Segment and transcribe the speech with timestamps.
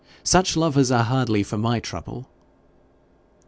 [0.23, 2.25] Such lovers are hardly for my trouble!'